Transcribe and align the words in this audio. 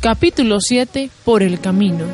Capítulo 0.00 0.60
7 0.60 1.10
Por 1.24 1.42
el 1.42 1.58
camino. 1.58 2.04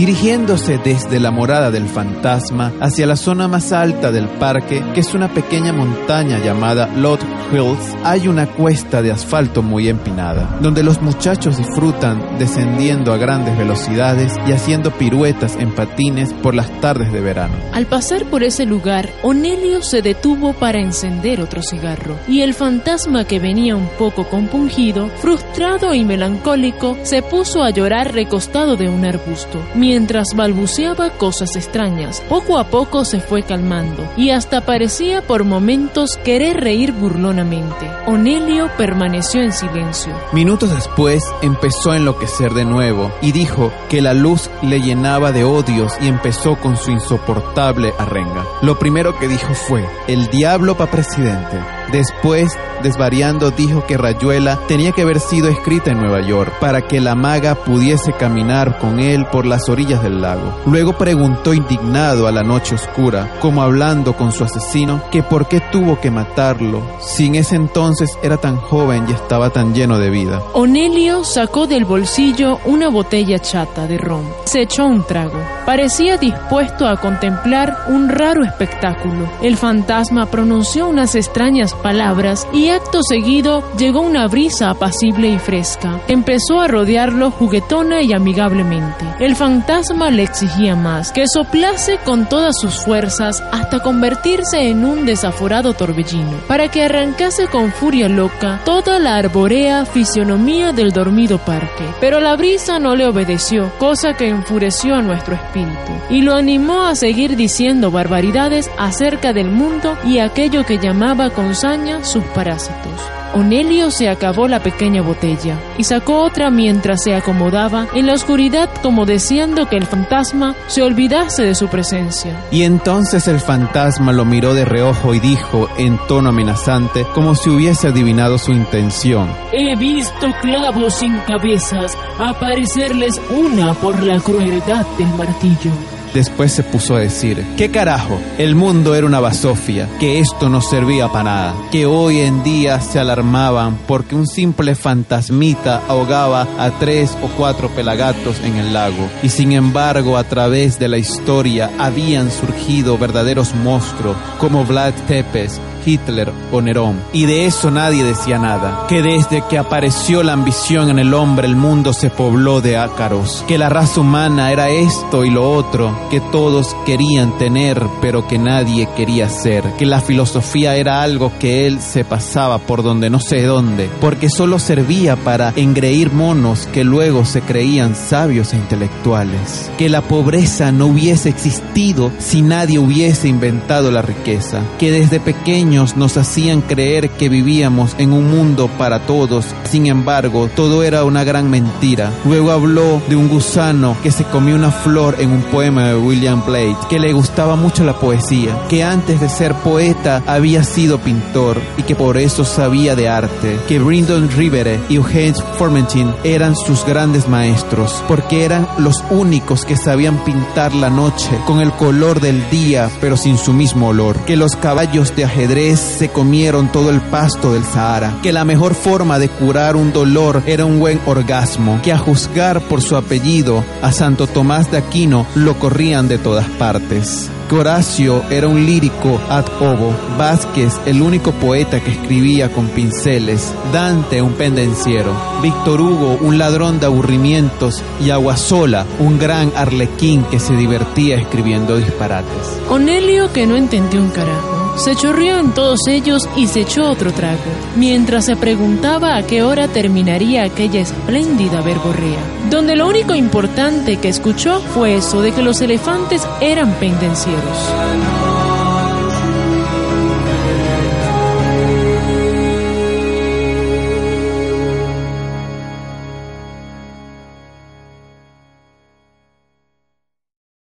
Dirigiéndose 0.00 0.78
desde 0.78 1.20
la 1.20 1.30
morada 1.30 1.70
del 1.70 1.86
fantasma 1.86 2.72
hacia 2.80 3.06
la 3.06 3.16
zona 3.16 3.48
más 3.48 3.70
alta 3.70 4.10
del 4.10 4.28
parque, 4.28 4.82
que 4.94 5.00
es 5.00 5.12
una 5.12 5.28
pequeña 5.28 5.74
montaña 5.74 6.38
llamada 6.38 6.88
Lot 6.96 7.20
Hills, 7.52 7.94
hay 8.02 8.26
una 8.26 8.46
cuesta 8.46 9.02
de 9.02 9.12
asfalto 9.12 9.62
muy 9.62 9.90
empinada, 9.90 10.56
donde 10.62 10.82
los 10.82 11.02
muchachos 11.02 11.58
disfrutan 11.58 12.38
descendiendo 12.38 13.12
a 13.12 13.18
grandes 13.18 13.58
velocidades 13.58 14.32
y 14.48 14.52
haciendo 14.52 14.90
piruetas 14.90 15.56
en 15.56 15.70
patines 15.74 16.32
por 16.32 16.54
las 16.54 16.70
tardes 16.80 17.12
de 17.12 17.20
verano. 17.20 17.56
Al 17.74 17.84
pasar 17.84 18.24
por 18.24 18.42
ese 18.42 18.64
lugar, 18.64 19.10
Onelio 19.22 19.82
se 19.82 20.00
detuvo 20.00 20.54
para 20.54 20.80
encender 20.80 21.42
otro 21.42 21.60
cigarro, 21.62 22.16
y 22.26 22.40
el 22.40 22.54
fantasma 22.54 23.26
que 23.26 23.38
venía 23.38 23.76
un 23.76 23.90
poco 23.98 24.26
compungido, 24.30 25.10
frustrado 25.18 25.92
y 25.92 26.06
melancólico, 26.06 26.96
se 27.02 27.20
puso 27.20 27.62
a 27.62 27.68
llorar 27.68 28.14
recostado 28.14 28.76
de 28.76 28.88
un 28.88 29.04
arbusto 29.04 29.62
mientras 29.90 30.36
balbuceaba 30.36 31.10
cosas 31.10 31.56
extrañas. 31.56 32.22
Poco 32.28 32.60
a 32.60 32.68
poco 32.68 33.04
se 33.04 33.20
fue 33.20 33.42
calmando 33.42 34.08
y 34.16 34.30
hasta 34.30 34.60
parecía 34.60 35.20
por 35.20 35.42
momentos 35.42 36.16
querer 36.24 36.60
reír 36.60 36.92
burlonamente. 36.92 37.90
Onelio 38.06 38.70
permaneció 38.78 39.42
en 39.42 39.52
silencio. 39.52 40.14
Minutos 40.32 40.72
después 40.72 41.24
empezó 41.42 41.90
a 41.90 41.96
enloquecer 41.96 42.54
de 42.54 42.64
nuevo 42.64 43.10
y 43.20 43.32
dijo 43.32 43.72
que 43.88 44.00
la 44.00 44.14
luz 44.14 44.48
le 44.62 44.80
llenaba 44.80 45.32
de 45.32 45.42
odios 45.42 45.92
y 46.00 46.06
empezó 46.06 46.54
con 46.54 46.76
su 46.76 46.92
insoportable 46.92 47.92
arrenga. 47.98 48.46
Lo 48.62 48.78
primero 48.78 49.18
que 49.18 49.26
dijo 49.26 49.54
fue, 49.54 49.84
el 50.06 50.28
diablo 50.28 50.76
pa' 50.76 50.86
presidente. 50.86 51.79
Después, 51.92 52.56
desvariando, 52.82 53.50
dijo 53.50 53.84
que 53.84 53.96
Rayuela 53.96 54.58
tenía 54.68 54.92
que 54.92 55.02
haber 55.02 55.20
sido 55.20 55.48
escrita 55.48 55.90
en 55.90 55.98
Nueva 55.98 56.20
York 56.20 56.52
para 56.60 56.82
que 56.82 57.00
la 57.00 57.14
maga 57.14 57.54
pudiese 57.54 58.12
caminar 58.12 58.78
con 58.78 59.00
él 59.00 59.26
por 59.26 59.44
las 59.44 59.68
orillas 59.68 60.02
del 60.02 60.20
lago. 60.20 60.54
Luego 60.66 60.92
preguntó 60.92 61.52
indignado 61.52 62.26
a 62.26 62.32
la 62.32 62.42
noche 62.42 62.76
oscura, 62.76 63.36
como 63.40 63.62
hablando 63.62 64.14
con 64.14 64.32
su 64.32 64.44
asesino, 64.44 65.02
que 65.10 65.22
por 65.22 65.48
qué 65.48 65.60
tuvo 65.60 66.00
que 66.00 66.10
matarlo, 66.10 66.82
si 67.00 67.26
en 67.26 67.36
ese 67.36 67.56
entonces 67.56 68.16
era 68.22 68.36
tan 68.36 68.56
joven 68.56 69.06
y 69.08 69.12
estaba 69.12 69.50
tan 69.50 69.74
lleno 69.74 69.98
de 69.98 70.10
vida. 70.10 70.40
Onelio 70.52 71.24
sacó 71.24 71.66
del 71.66 71.84
bolsillo 71.84 72.58
una 72.64 72.88
botella 72.88 73.38
chata 73.38 73.86
de 73.86 73.98
ron. 73.98 74.24
Se 74.44 74.62
echó 74.62 74.86
un 74.86 75.04
trago. 75.04 75.38
Parecía 75.66 76.16
dispuesto 76.16 76.86
a 76.86 76.96
contemplar 76.96 77.84
un 77.88 78.08
raro 78.08 78.44
espectáculo. 78.44 79.28
El 79.42 79.56
fantasma 79.56 80.26
pronunció 80.26 80.88
unas 80.88 81.14
extrañas 81.14 81.74
palabras 81.82 82.46
y 82.52 82.68
acto 82.68 83.00
seguido 83.02 83.62
llegó 83.76 84.00
una 84.00 84.28
brisa 84.28 84.70
apacible 84.70 85.28
y 85.28 85.38
fresca. 85.38 86.00
Empezó 86.08 86.60
a 86.60 86.68
rodearlo 86.68 87.30
juguetona 87.30 88.02
y 88.02 88.12
amigablemente. 88.12 89.04
El 89.18 89.36
fantasma 89.36 90.10
le 90.10 90.22
exigía 90.22 90.76
más, 90.76 91.12
que 91.12 91.26
soplase 91.26 91.98
con 92.04 92.28
todas 92.28 92.54
sus 92.58 92.74
fuerzas 92.74 93.42
hasta 93.52 93.80
convertirse 93.80 94.68
en 94.68 94.84
un 94.84 95.06
desaforado 95.06 95.74
torbellino, 95.74 96.38
para 96.46 96.68
que 96.68 96.84
arrancase 96.84 97.46
con 97.48 97.72
furia 97.72 98.08
loca 98.08 98.60
toda 98.64 98.98
la 98.98 99.16
arborea 99.16 99.84
fisionomía 99.84 100.72
del 100.72 100.92
dormido 100.92 101.38
parque. 101.38 101.84
Pero 102.00 102.20
la 102.20 102.36
brisa 102.36 102.78
no 102.78 102.94
le 102.96 103.06
obedeció, 103.06 103.70
cosa 103.78 104.14
que 104.14 104.28
enfureció 104.28 104.94
a 104.94 105.02
nuestro 105.02 105.34
espíritu, 105.34 105.92
y 106.08 106.22
lo 106.22 106.34
animó 106.34 106.84
a 106.84 106.94
seguir 106.94 107.36
diciendo 107.36 107.90
barbaridades 107.90 108.70
acerca 108.78 109.32
del 109.32 109.50
mundo 109.50 109.96
y 110.04 110.18
aquello 110.18 110.64
que 110.64 110.78
llamaba 110.78 111.30
con 111.30 111.54
sus 112.02 112.24
parásitos. 112.34 112.92
Onelio 113.32 113.92
se 113.92 114.08
acabó 114.08 114.48
la 114.48 114.60
pequeña 114.60 115.02
botella 115.02 115.56
y 115.78 115.84
sacó 115.84 116.24
otra 116.24 116.50
mientras 116.50 117.04
se 117.04 117.14
acomodaba 117.14 117.86
en 117.94 118.08
la 118.08 118.14
oscuridad 118.14 118.68
como 118.82 119.06
deseando 119.06 119.68
que 119.68 119.76
el 119.76 119.86
fantasma 119.86 120.56
se 120.66 120.82
olvidase 120.82 121.44
de 121.44 121.54
su 121.54 121.68
presencia. 121.68 122.44
Y 122.50 122.64
entonces 122.64 123.28
el 123.28 123.38
fantasma 123.38 124.12
lo 124.12 124.24
miró 124.24 124.52
de 124.52 124.64
reojo 124.64 125.14
y 125.14 125.20
dijo 125.20 125.68
en 125.78 125.96
tono 126.08 126.30
amenazante 126.30 127.06
como 127.14 127.36
si 127.36 127.50
hubiese 127.50 127.86
adivinado 127.86 128.36
su 128.36 128.50
intención. 128.50 129.30
He 129.52 129.76
visto 129.76 130.26
clavos 130.42 130.94
sin 130.94 131.16
cabezas 131.18 131.96
aparecerles 132.18 133.20
una 133.30 133.74
por 133.74 134.02
la 134.02 134.18
crueldad 134.18 134.84
del 134.98 135.08
martillo. 135.16 135.99
Después 136.14 136.52
se 136.52 136.62
puso 136.62 136.96
a 136.96 137.00
decir, 137.00 137.44
¿qué 137.56 137.70
carajo? 137.70 138.18
El 138.36 138.54
mundo 138.54 138.94
era 138.94 139.06
una 139.06 139.20
basofia, 139.20 139.88
que 140.00 140.18
esto 140.18 140.48
no 140.48 140.60
servía 140.60 141.08
para 141.08 141.24
nada, 141.24 141.54
que 141.70 141.86
hoy 141.86 142.20
en 142.20 142.42
día 142.42 142.80
se 142.80 142.98
alarmaban 142.98 143.78
porque 143.86 144.16
un 144.16 144.26
simple 144.26 144.74
fantasmita 144.74 145.82
ahogaba 145.88 146.48
a 146.58 146.70
tres 146.78 147.16
o 147.22 147.28
cuatro 147.36 147.68
pelagatos 147.68 148.40
en 148.44 148.56
el 148.56 148.72
lago. 148.72 149.08
Y 149.22 149.28
sin 149.28 149.52
embargo, 149.52 150.16
a 150.16 150.24
través 150.24 150.78
de 150.78 150.88
la 150.88 150.98
historia 150.98 151.70
habían 151.78 152.30
surgido 152.30 152.98
verdaderos 152.98 153.54
monstruos 153.54 154.16
como 154.38 154.64
Vlad 154.64 154.94
Tepes, 155.06 155.60
Hitler 155.84 156.32
o 156.52 156.60
Nerón. 156.60 157.00
Y 157.12 157.26
de 157.26 157.46
eso 157.46 157.70
nadie 157.70 158.04
decía 158.04 158.38
nada. 158.38 158.86
Que 158.88 159.02
desde 159.02 159.42
que 159.48 159.58
apareció 159.58 160.22
la 160.22 160.32
ambición 160.32 160.90
en 160.90 160.98
el 160.98 161.14
hombre 161.14 161.46
el 161.46 161.56
mundo 161.56 161.92
se 161.92 162.10
pobló 162.10 162.60
de 162.60 162.76
ácaros. 162.76 163.44
Que 163.46 163.58
la 163.58 163.68
raza 163.68 164.00
humana 164.00 164.52
era 164.52 164.68
esto 164.68 165.24
y 165.24 165.30
lo 165.30 165.50
otro. 165.50 165.96
Que 166.10 166.20
todos 166.20 166.76
querían 166.84 167.36
tener 167.38 167.80
pero 168.00 168.26
que 168.26 168.38
nadie 168.38 168.88
quería 168.96 169.28
ser. 169.28 169.64
Que 169.78 169.86
la 169.86 170.00
filosofía 170.00 170.76
era 170.76 171.02
algo 171.02 171.32
que 171.38 171.66
él 171.66 171.80
se 171.80 172.04
pasaba 172.04 172.58
por 172.58 172.82
donde 172.82 173.10
no 173.10 173.20
sé 173.20 173.42
dónde. 173.42 173.88
Porque 174.00 174.28
solo 174.28 174.58
servía 174.58 175.16
para 175.16 175.52
engreír 175.56 176.12
monos 176.12 176.68
que 176.72 176.84
luego 176.84 177.24
se 177.24 177.42
creían 177.42 177.94
sabios 177.94 178.52
e 178.52 178.56
intelectuales. 178.56 179.70
Que 179.78 179.88
la 179.88 180.02
pobreza 180.02 180.72
no 180.72 180.86
hubiese 180.86 181.28
existido 181.28 182.10
si 182.18 182.42
nadie 182.42 182.78
hubiese 182.78 183.28
inventado 183.28 183.90
la 183.90 184.02
riqueza. 184.02 184.62
Que 184.78 184.90
desde 184.90 185.20
pequeño 185.20 185.69
nos 185.70 186.16
hacían 186.16 186.62
creer 186.62 187.10
que 187.10 187.28
vivíamos 187.28 187.94
en 187.98 188.12
un 188.12 188.28
mundo 188.28 188.68
para 188.76 189.06
todos. 189.06 189.46
Sin 189.70 189.86
embargo, 189.86 190.50
todo 190.56 190.82
era 190.82 191.04
una 191.04 191.22
gran 191.22 191.48
mentira. 191.48 192.10
Luego 192.24 192.50
habló 192.50 193.00
de 193.08 193.14
un 193.14 193.28
gusano 193.28 193.96
que 194.02 194.10
se 194.10 194.24
comió 194.24 194.56
una 194.56 194.72
flor 194.72 195.16
en 195.20 195.30
un 195.30 195.42
poema 195.42 195.86
de 195.86 195.96
William 195.96 196.42
Blake, 196.44 196.76
que 196.88 196.98
le 196.98 197.12
gustaba 197.12 197.54
mucho 197.54 197.84
la 197.84 198.00
poesía, 198.00 198.58
que 198.68 198.82
antes 198.82 199.20
de 199.20 199.28
ser 199.28 199.54
poeta 199.54 200.24
había 200.26 200.64
sido 200.64 200.98
pintor 200.98 201.60
y 201.76 201.84
que 201.84 201.94
por 201.94 202.18
eso 202.18 202.44
sabía 202.44 202.96
de 202.96 203.08
arte, 203.08 203.56
que 203.68 203.78
Brindon 203.78 204.28
Rivere 204.28 204.80
y 204.88 204.96
Eugene 204.96 205.34
Formentin 205.56 206.12
eran 206.24 206.56
sus 206.56 206.84
grandes 206.84 207.28
maestros, 207.28 208.02
porque 208.08 208.44
eran 208.44 208.66
los 208.78 209.04
únicos 209.10 209.64
que 209.64 209.76
sabían 209.76 210.24
pintar 210.24 210.74
la 210.74 210.90
noche 210.90 211.30
con 211.46 211.60
el 211.60 211.70
color 211.72 212.20
del 212.20 212.50
día, 212.50 212.90
pero 213.00 213.16
sin 213.16 213.38
su 213.38 213.52
mismo 213.52 213.88
olor, 213.88 214.16
que 214.24 214.36
los 214.36 214.56
caballos 214.56 215.14
de 215.14 215.24
ajedrez 215.26 215.59
se 215.68 216.08
comieron 216.08 216.72
todo 216.72 216.88
el 216.88 217.02
pasto 217.02 217.52
del 217.52 217.64
Sahara, 217.64 218.16
que 218.22 218.32
la 218.32 218.46
mejor 218.46 218.74
forma 218.74 219.18
de 219.18 219.28
curar 219.28 219.76
un 219.76 219.92
dolor 219.92 220.42
era 220.46 220.64
un 220.64 220.80
buen 220.80 220.98
orgasmo, 221.04 221.80
que 221.82 221.92
a 221.92 221.98
juzgar 221.98 222.62
por 222.62 222.80
su 222.80 222.96
apellido 222.96 223.62
a 223.82 223.92
Santo 223.92 224.26
Tomás 224.26 224.70
de 224.70 224.78
Aquino 224.78 225.26
lo 225.34 225.58
corrían 225.58 226.08
de 226.08 226.16
todas 226.16 226.48
partes. 226.48 227.30
Que 227.48 227.56
Horacio 227.56 228.22
era 228.30 228.48
un 228.48 228.64
lírico 228.64 229.20
ad 229.28 229.44
ovo, 229.60 229.92
Vázquez 230.16 230.80
el 230.86 231.02
único 231.02 231.32
poeta 231.32 231.80
que 231.80 231.90
escribía 231.90 232.50
con 232.50 232.68
pinceles, 232.68 233.52
Dante 233.72 234.22
un 234.22 234.32
pendenciero, 234.32 235.12
Víctor 235.42 235.80
Hugo 235.80 236.18
un 236.22 236.38
ladrón 236.38 236.80
de 236.80 236.86
aburrimientos. 236.86 237.82
Y 238.00 238.10
Aguasola 238.10 238.86
un 238.98 239.18
gran 239.18 239.52
arlequín 239.56 240.22
que 240.30 240.40
se 240.40 240.54
divertía 240.54 241.16
escribiendo 241.16 241.76
disparates. 241.76 242.58
Onelio 242.70 243.32
que 243.32 243.46
no 243.46 243.56
entendió 243.56 244.00
un 244.00 244.10
carajo 244.10 244.59
se 244.76 244.94
chorrió 244.96 245.38
en 245.38 245.52
todos 245.52 245.80
ellos 245.88 246.28
y 246.36 246.46
se 246.46 246.60
echó 246.60 246.90
otro 246.90 247.12
trago, 247.12 247.40
mientras 247.76 248.26
se 248.26 248.36
preguntaba 248.36 249.16
a 249.16 249.26
qué 249.26 249.42
hora 249.42 249.68
terminaría 249.68 250.44
aquella 250.44 250.80
espléndida 250.80 251.60
verborrea. 251.60 252.18
donde 252.50 252.74
lo 252.74 252.88
único 252.88 253.14
importante 253.14 253.98
que 253.98 254.08
escuchó 254.08 254.60
fue 254.60 254.96
eso 254.96 255.22
de 255.22 255.32
que 255.32 255.42
los 255.42 255.60
elefantes 255.60 256.26
eran 256.40 256.72
pendencieros. 256.74 258.19